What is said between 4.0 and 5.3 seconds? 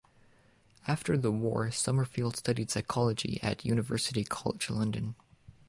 College London.